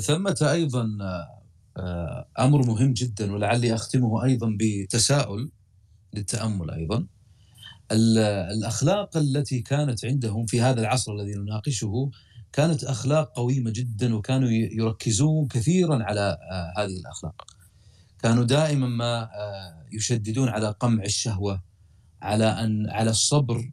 ثمة 0.00 0.48
أيضا 0.52 0.98
آه، 1.76 2.26
أمر 2.38 2.66
مهم 2.66 2.92
جدا 2.92 3.32
ولعلي 3.32 3.74
أختمه 3.74 4.24
أيضا 4.24 4.56
بتساؤل 4.60 5.50
للتأمل 6.14 6.70
أيضا. 6.70 7.06
الأخلاق 7.92 9.16
التي 9.16 9.60
كانت 9.60 10.04
عندهم 10.04 10.46
في 10.46 10.60
هذا 10.60 10.80
العصر 10.80 11.12
الذي 11.12 11.34
نناقشه 11.34 12.10
كانت 12.52 12.84
أخلاق 12.84 13.32
قويمة 13.36 13.70
جدا 13.70 14.14
وكانوا 14.14 14.48
يركزون 14.50 15.48
كثيرا 15.48 16.02
على 16.04 16.38
آه، 16.50 16.80
هذه 16.80 16.96
الأخلاق. 16.96 17.42
كانوا 18.22 18.44
دائما 18.44 18.86
ما 18.86 19.22
آه، 19.22 19.86
يشددون 19.92 20.48
على 20.48 20.74
قمع 20.80 21.04
الشهوة 21.04 21.62
على 22.22 22.44
أن 22.44 22.90
على 22.90 23.10
الصبر 23.10 23.70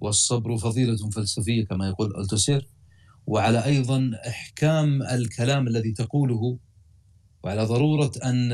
والصبر 0.00 0.56
فضيلة 0.56 1.10
فلسفية 1.10 1.64
كما 1.64 1.88
يقول 1.88 2.20
ألتوسير. 2.20 2.79
وعلى 3.30 3.64
أيضا 3.64 4.10
إحكام 4.28 5.02
الكلام 5.02 5.66
الذي 5.68 5.92
تقوله 5.92 6.58
وعلى 7.42 7.64
ضرورة 7.64 8.12
أن 8.24 8.52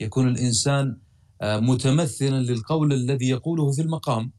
يكون 0.00 0.28
الإنسان 0.28 0.96
آه، 1.42 1.60
متمثلا 1.60 2.40
للقول 2.40 2.92
الذي 2.92 3.28
يقوله 3.28 3.72
في 3.72 3.82
المقام. 3.82 4.32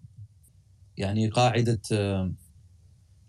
يعني 0.98 1.30
قاعدة 1.30 1.82
آه، 1.92 2.34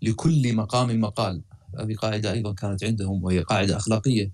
لكل 0.01 0.55
مقام 0.55 1.01
مقال. 1.01 1.43
هذه 1.79 1.95
قاعدة 1.95 2.31
أيضا 2.31 2.53
كانت 2.53 2.83
عندهم 2.83 3.23
وهي 3.23 3.39
قاعدة 3.39 3.77
أخلاقية. 3.77 4.31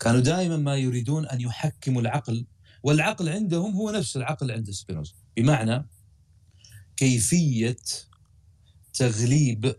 كانوا 0.00 0.20
دائما 0.20 0.56
ما 0.56 0.76
يريدون 0.76 1.26
أن 1.26 1.40
يحكموا 1.40 2.02
العقل 2.02 2.46
والعقل 2.82 3.28
عندهم 3.28 3.74
هو 3.74 3.90
نفس 3.90 4.16
العقل 4.16 4.50
عند 4.50 4.70
سبينوزا 4.70 5.14
بمعنى 5.36 5.88
كيفية 6.96 7.76
تغليب 8.94 9.74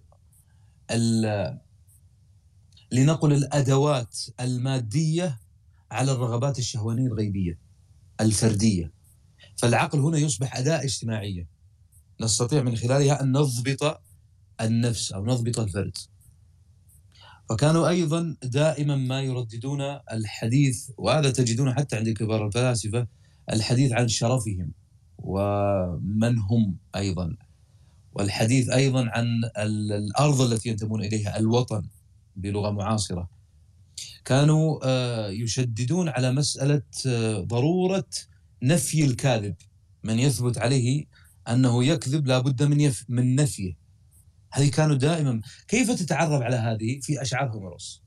لنقل 2.92 3.34
الأدوات 3.34 4.18
المادية 4.40 5.40
على 5.92 6.12
الرغبات 6.12 6.60
الشهوانية 6.60 7.08
الغيبية 7.08 7.60
الفردية. 8.22 8.94
فالعقل 9.58 10.00
هنا 10.00 10.18
يصبح 10.18 10.58
أداة 10.58 10.84
اجتماعية. 10.84 11.48
نستطيع 12.22 12.62
من 12.64 12.76
خلالها 12.76 13.22
أن 13.22 13.32
نضبط 13.32 14.02
النفس 14.62 15.12
أو 15.12 15.26
نضبط 15.26 15.60
الفرد. 15.60 15.98
فكانوا 17.50 17.90
أيضا 17.90 18.36
دائما 18.44 18.96
ما 18.96 19.22
يرددون 19.22 19.82
الحديث 20.12 20.90
وهذا 20.98 21.32
تجدونه 21.32 21.74
حتى 21.74 21.96
عند 21.96 22.10
كبار 22.10 22.48
الفلاسفة 22.48 23.08
الحديث 23.54 23.92
عن 23.92 24.08
شرفهم 24.08 24.72
ومن 25.18 26.40
هم 26.40 26.78
أيضا. 26.96 27.36
والحديث 28.14 28.70
أيضا 28.70 29.10
عن 29.10 29.28
الأرض 29.58 30.42
التي 30.42 30.70
ينتمون 30.70 31.04
إليها 31.04 31.40
الوطن 31.40 31.90
بلغة 32.36 32.72
معاصرة. 32.72 33.30
كانوا 34.26 34.80
آه، 34.84 35.30
يشددون 35.30 36.10
على 36.10 36.32
مسألة 36.32 36.82
آه، 37.08 37.40
ضرورة 37.40 38.10
نفي 38.64 39.06
الكاذب. 39.06 39.56
من 40.04 40.20
يثبت 40.20 40.58
عليه 40.58 41.06
أنه 41.48 41.84
يكذب 41.84 42.28
لابد 42.28 42.64
من 42.64 42.82
يف 42.82 43.06
من 43.10 43.36
نفيه. 43.36 43.74
هذه 44.52 44.70
كانوا 44.70 44.96
دائما. 44.96 45.42
كيف 45.68 45.92
تتعرف 45.92 46.42
على 46.42 46.56
هذه 46.56 47.00
في 47.00 47.22
أشعار 47.22 47.52
هوميروس؟ 47.52 48.04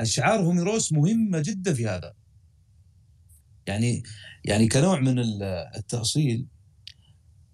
أشعار 0.00 0.40
هوميروس 0.40 0.92
مهمة 0.92 1.40
جدا 1.40 1.74
في 1.74 1.88
هذا. 1.88 2.14
يعني 3.66 4.02
يعني 4.44 4.68
كنوع 4.68 5.00
من 5.00 5.18
التأصيل 5.76 6.46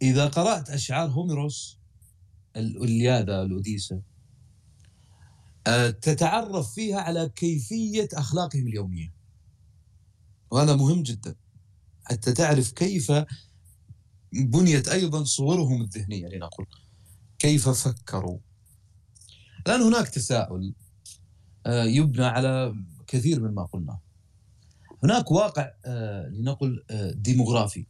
إذا 0.03 0.29
قرأت 0.29 0.71
أشعار 0.71 1.11
هوميروس 1.11 1.79
الإلياذة 2.57 3.43
الأوديسة 3.43 4.03
آه، 5.67 5.91
تتعرف 5.91 6.75
فيها 6.75 7.01
على 7.01 7.29
كيفية 7.29 8.09
أخلاقهم 8.15 8.67
اليومية. 8.67 9.15
وهذا 10.51 10.77
مهم 10.77 11.03
جدا 11.03 11.35
حتى 12.05 12.33
تعرف 12.33 12.73
كيف 12.73 13.13
بنيت 14.33 14.89
أيضا 14.89 15.25
صورهم 15.25 15.83
الذهنية 15.83 16.29
لنقل 16.29 16.67
كيف 17.39 17.69
فكروا. 17.69 18.39
الآن 19.67 19.81
هناك 19.83 20.09
تساؤل 20.09 20.75
آه، 21.67 21.85
يبنى 21.85 22.25
على 22.25 22.75
كثير 23.07 23.41
مما 23.41 23.65
قلناه 23.65 24.01
هناك 25.03 25.31
واقع 25.31 25.71
آه، 25.85 26.29
لنقل 26.29 26.85
ديموغرافي. 27.15 27.87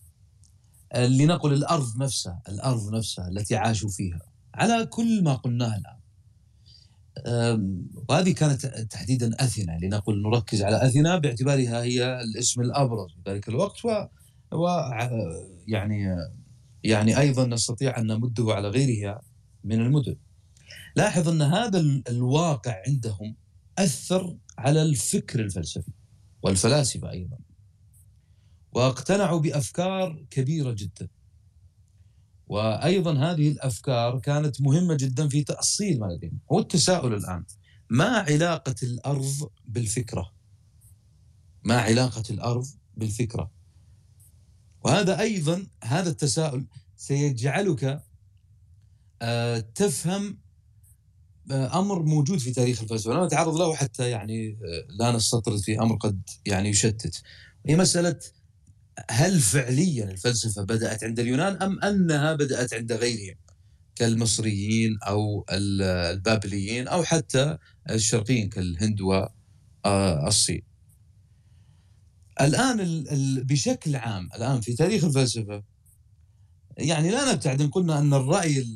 لنقل 0.96 1.52
الأرض 1.52 2.02
نفسها 2.02 2.42
الأرض 2.48 2.94
نفسها 2.94 3.28
التي 3.28 3.56
عاشوا 3.56 3.90
فيها. 3.90 4.20
على 4.54 4.86
كل 4.86 5.24
ما 5.24 5.34
قلناه 5.34 5.76
الآن. 5.76 6.00
وهذه 8.08 8.32
كانت 8.32 8.66
تحديدا 8.66 9.44
أثينا 9.44 9.78
لنقل 9.82 10.22
نركز 10.22 10.62
على 10.62 10.86
أثينا 10.86 11.18
باعتبارها 11.18 11.82
هي 11.82 12.20
الاسم 12.20 12.60
الأبرز 12.60 13.10
في 13.10 13.30
ذلك 13.30 13.48
الوقت 13.48 13.84
و, 13.84 14.06
و 14.52 14.66
يعني 15.68 16.16
يعني 16.84 17.18
أيضا 17.18 17.46
نستطيع 17.46 17.98
أن 17.98 18.06
نمده 18.06 18.46
على 18.48 18.68
غيرها 18.68 19.22
من 19.64 19.80
المدن. 19.80 20.16
لاحظ 20.96 21.28
أن 21.28 21.42
هذا 21.42 21.80
الواقع 22.08 22.82
عندهم 22.86 23.36
أثر 23.78 24.36
على 24.58 24.82
الفكر 24.82 25.40
الفلسفي 25.40 25.92
والفلاسفة 26.42 27.10
أيضا. 27.10 27.38
واقتنعوا 28.72 29.40
بأفكار 29.40 30.24
كبيرة 30.30 30.72
جدا. 30.72 31.08
وأيضا 32.50 33.12
هذه 33.12 33.48
الأفكار 33.48 34.18
كانت 34.18 34.60
مهمة 34.60 34.94
جدا 34.94 35.28
في 35.28 35.44
تأصيل 35.44 36.00
ما 36.00 36.06
لديهم 36.06 36.38
هو 36.52 36.58
التساؤل 36.58 37.14
الآن 37.14 37.44
ما 37.90 38.08
علاقة 38.08 38.74
الأرض 38.82 39.50
بالفكرة؟ 39.64 40.32
ما 41.64 41.80
علاقة 41.80 42.22
الأرض 42.30 42.66
بالفكرة؟ 42.96 43.50
وهذا 44.84 45.20
أيضا 45.20 45.66
هذا 45.84 46.10
التساؤل 46.10 46.66
سيجعلك 46.96 48.02
آه، 49.22 49.58
تفهم 49.58 50.38
آه، 51.50 51.78
أمر 51.78 52.02
موجود 52.02 52.38
في 52.38 52.52
تاريخ 52.52 52.82
الفلسفة. 52.82 53.12
أنا 53.12 53.26
اتعرض 53.26 53.56
له 53.56 53.74
حتى 53.74 54.10
يعني 54.10 54.50
آه، 54.50 54.86
لا 54.98 55.12
نستطرد 55.12 55.58
في 55.58 55.80
أمر 55.80 55.96
قد 55.96 56.22
يعني 56.46 56.68
يشتت. 56.68 57.22
هي 57.66 57.76
مسألة 57.76 58.18
هل 59.10 59.40
فعليا 59.40 60.10
الفلسفة 60.10 60.64
بدأت 60.64 61.04
عند 61.04 61.20
اليونان 61.20 61.62
أم 61.62 61.80
أنها 61.80 62.32
بدأت 62.32 62.74
عند 62.74 62.92
غيرهم 62.92 63.34
كالمصريين 63.94 64.98
أو 65.06 65.44
البابليين 65.50 66.88
أو 66.88 67.04
حتى 67.04 67.58
الشرقيين 67.90 68.48
كالهند 68.48 69.00
والصين. 69.00 70.62
الآن 72.40 73.04
بشكل 73.44 73.96
عام 73.96 74.28
الآن 74.36 74.60
في 74.60 74.74
تاريخ 74.74 75.04
الفلسفة 75.04 75.62
يعني 76.78 77.10
لا 77.10 77.32
نبتعد 77.32 77.60
ان 77.60 77.70
قلنا 77.70 77.98
أن 77.98 78.14
الرأي 78.14 78.66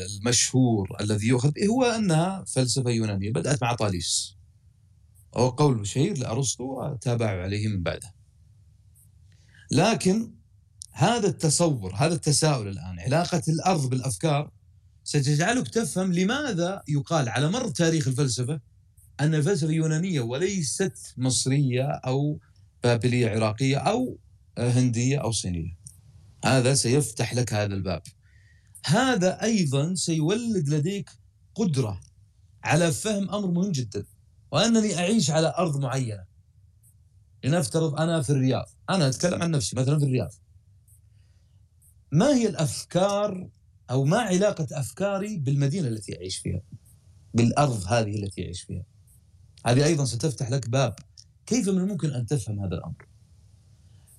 المشهور 0.00 0.96
الذي 1.00 1.26
يؤخذ 1.26 1.52
هو 1.70 1.84
أنها 1.84 2.44
فلسفة 2.44 2.90
يونانية 2.90 3.32
بدأت 3.32 3.62
مع 3.62 3.74
طاليس. 3.74 4.36
هو 5.36 5.48
قول 5.48 5.86
شهير 5.86 6.18
لأرسطو 6.18 6.64
وتابعوا 6.64 7.42
عليه 7.42 7.68
من 7.68 7.82
بعده. 7.82 8.14
لكن 9.70 10.32
هذا 10.92 11.26
التصور 11.26 11.94
هذا 11.94 12.14
التساؤل 12.14 12.68
الآن 12.68 13.00
علاقة 13.00 13.42
الأرض 13.48 13.90
بالأفكار 13.90 14.50
ستجعلك 15.04 15.68
تفهم 15.68 16.12
لماذا 16.12 16.82
يقال 16.88 17.28
على 17.28 17.50
مر 17.50 17.68
تاريخ 17.68 18.08
الفلسفة 18.08 18.60
أن 19.20 19.34
الفلسفة 19.34 19.72
يونانية 19.72 20.20
وليست 20.20 21.14
مصرية 21.16 21.82
أو 21.82 22.38
بابلية 22.82 23.28
عراقية 23.30 23.76
أو 23.76 24.18
هندية 24.58 25.18
أو 25.18 25.32
صينية. 25.32 25.76
هذا 26.44 26.74
سيفتح 26.74 27.34
لك 27.34 27.52
هذا 27.52 27.74
الباب. 27.74 28.02
هذا 28.86 29.42
أيضا 29.42 29.94
سيولد 29.94 30.68
لديك 30.68 31.10
قدرة 31.54 32.00
على 32.64 32.92
فهم 32.92 33.30
أمر 33.30 33.50
مهم 33.50 33.72
جدا 33.72 34.04
وأنني 34.52 34.98
أعيش 34.98 35.30
على 35.30 35.54
أرض 35.58 35.80
معينة. 35.80 36.24
لنفترض 37.44 38.00
أنا 38.00 38.22
في 38.22 38.30
الرياض. 38.30 38.64
أنا 38.90 39.08
أتكلم 39.08 39.42
عن 39.42 39.50
نفسي 39.50 39.76
مثلا 39.76 39.98
في 39.98 40.04
الرياض. 40.04 40.32
ما 42.12 42.34
هي 42.34 42.48
الأفكار 42.48 43.48
أو 43.90 44.04
ما 44.04 44.18
علاقة 44.18 44.66
أفكاري 44.72 45.36
بالمدينة 45.36 45.88
التي 45.88 46.16
أعيش 46.16 46.38
فيها؟ 46.38 46.60
بالأرض 47.34 47.84
هذه 47.86 48.16
التي 48.22 48.44
أعيش 48.44 48.62
فيها. 48.62 48.84
هذه 49.66 49.84
أيضا 49.84 50.04
ستفتح 50.04 50.50
لك 50.50 50.68
باب. 50.68 50.94
كيف 51.46 51.68
من 51.68 51.78
الممكن 51.78 52.10
أن 52.10 52.26
تفهم 52.26 52.60
هذا 52.60 52.74
الأمر؟ 52.74 53.08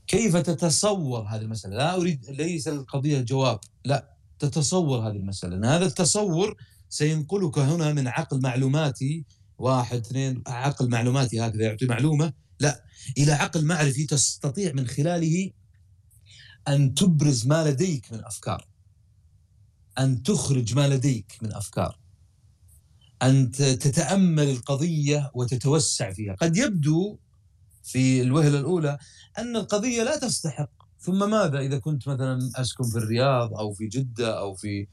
كيف 0.07 0.37
تتصور 0.37 1.21
هذه 1.21 1.41
المسألة؟ 1.41 1.75
لا 1.75 1.95
أريد 1.95 2.25
ليس 2.29 2.67
القضية 2.67 3.21
جواب. 3.21 3.59
لا 3.85 4.15
تتصور 4.39 5.09
هذه 5.09 5.15
المسألة. 5.15 5.55
لأن 5.55 5.65
هذا 5.65 5.85
التصور 5.85 6.55
سينقلك 6.89 7.57
هنا 7.57 7.93
من 7.93 8.07
عقل 8.07 8.41
معلوماتي 8.41 9.25
واحد 9.57 9.97
اثنين 9.97 10.43
عقل 10.47 10.89
معلوماتي 10.89 11.41
هكذا 11.41 11.63
يعطي 11.63 11.85
معلومة 11.85 12.33
لا 12.59 12.83
إلى 13.17 13.31
عقل 13.31 13.65
معرفي 13.65 14.05
تستطيع 14.05 14.73
من 14.73 14.87
خلاله 14.87 15.51
أن 16.67 16.93
تبرز 16.93 17.47
ما 17.47 17.69
لديك 17.69 18.13
من 18.13 18.25
أفكار. 18.25 18.67
أن 19.99 20.23
تخرج 20.23 20.75
ما 20.75 20.87
لديك 20.87 21.37
من 21.41 21.53
أفكار. 21.53 21.99
أن 23.21 23.51
تتأمل 23.51 24.49
القضية 24.49 25.31
وتتوسع 25.33 26.13
فيها. 26.13 26.35
قد 26.35 26.57
يبدو 26.57 27.17
في 27.83 28.21
الوهلة 28.21 28.59
الأولى 28.59 28.97
أن 29.37 29.55
القضية 29.55 30.03
لا 30.03 30.19
تستحق. 30.19 30.71
ثم 30.99 31.29
ماذا؟ 31.29 31.59
إذا 31.59 31.77
كنت 31.77 32.07
مثلا 32.07 32.51
أسكن 32.55 32.83
في 32.83 32.97
الرياض 32.97 33.53
أو 33.53 33.73
في 33.73 33.87
جدة 33.87 34.39
أو 34.39 34.53
في 34.53 34.87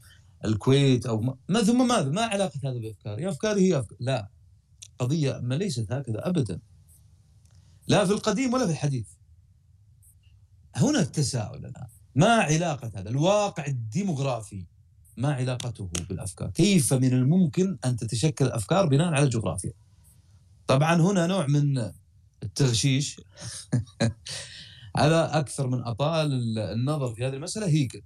الكويت 0.45 1.05
أو 1.05 1.37
ما 1.49 1.63
ثم 1.63 1.87
ماذا؟ 1.87 2.09
ما 2.09 2.21
علاقة 2.21 2.59
هذا 2.63 2.77
بأفكاري 2.77 3.29
أفكاري 3.29 3.61
هي 3.61 3.79
أفكار. 3.79 3.97
لا. 3.99 4.29
قضية 4.99 5.39
ما 5.43 5.55
ليست 5.55 5.91
هكذا 5.91 6.27
أبدا. 6.27 6.59
لا 7.87 8.05
في 8.05 8.11
القديم 8.11 8.53
ولا 8.53 8.65
في 8.65 8.71
الحديث. 8.71 9.07
هنا 10.75 10.99
التساؤل 10.99 11.65
الآن 11.65 11.87
ما 12.15 12.27
علاقة 12.27 12.91
هذا؟ 12.95 13.09
الواقع 13.09 13.65
الديموغرافي 13.65 14.65
ما 15.17 15.33
علاقته 15.33 15.89
بالأفكار؟ 16.09 16.49
كيف 16.49 16.93
من 16.93 17.13
الممكن 17.13 17.77
أن 17.85 17.97
تتشكل 17.97 18.45
الأفكار 18.45 18.85
بناء 18.85 19.07
على 19.07 19.23
الجغرافيا؟ 19.23 19.73
طبعا 20.67 21.01
هنا 21.01 21.27
نوع 21.27 21.47
من 21.47 21.91
التغشيش. 22.43 23.21
على 24.95 25.15
أكثر 25.15 25.67
من 25.67 25.83
أطال 25.83 26.59
النظر 26.59 27.15
في 27.15 27.27
هذه 27.27 27.33
المسألة 27.33 27.67
هيجل. 27.67 28.01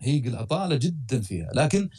هيجل 0.00 0.36
أطال 0.36 0.78
جدا 0.78 1.20
فيها. 1.20 1.50
لكن 1.54 1.90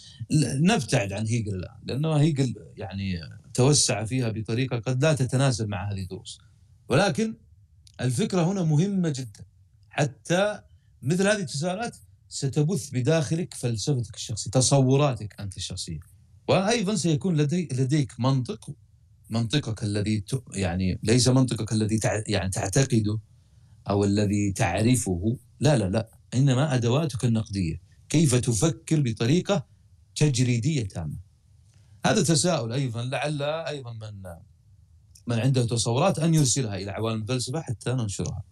نبتعد 0.62 1.14
عن 1.14 1.28
هيجل 1.28 1.56
الآن 1.56 1.78
لأنه 1.84 2.16
هيجل 2.16 2.56
يعني 2.78 3.20
توسع 3.54 4.06
فيها 4.06 4.30
بطريقة 4.30 4.80
قد 4.80 5.04
لا 5.04 5.14
تتناسب 5.14 5.68
مع 5.68 5.92
هذه 5.92 6.02
الدروس. 6.02 6.40
ولكن 6.94 7.34
الفكرة 8.02 8.52
هنا 8.52 8.64
مهمة 8.64 9.10
جدا. 9.10 9.46
حتى 9.90 10.62
مثل 11.02 11.28
هذه 11.28 11.40
التساؤلات 11.40 11.98
ستبث 12.30 12.90
بداخلك 12.90 13.54
فلسفتك 13.54 14.16
الشخصية 14.16 14.52
تصوراتك 14.52 15.40
أنت 15.40 15.58
الشخصية. 15.58 16.00
وأيضا 16.48 16.96
سيكون 16.96 17.38
لدي 17.38 17.68
لديك 17.72 18.20
منطق 18.20 18.70
منطقك 19.30 19.84
الذي 19.84 20.24
يعني 20.54 21.00
ليس 21.04 21.28
منطقك 21.28 21.72
الذي 21.72 22.00
يعني 22.28 22.50
تعتقده 22.50 23.20
أو 23.90 24.04
الذي 24.04 24.52
تعرفه. 24.52 25.38
لا 25.60 25.78
لا 25.78 25.90
لا 25.90 26.10
إنما 26.34 26.76
أدواتك 26.76 27.26
النقدية. 27.26 27.82
كيف 28.10 28.36
تفكر 28.36 29.02
بطريقة 29.02 29.66
تجريدية 30.16 30.88
تامة. 30.88 31.18
هذا 32.06 32.24
تساؤل 32.24 32.74
أيضا 32.74 33.04
لعل 33.04 33.42
أيضا 33.44 33.94
من 33.94 34.24
من 35.28 35.40
عنده 35.40 35.66
تصورات 35.66 36.20
أن 36.20 36.34
يرسلها 36.34 36.76
إلى 36.76 36.92
عوالم 36.92 37.22
الفلسفة 37.22 37.62
حتى 37.62 37.94
ننشرها. 37.94 38.44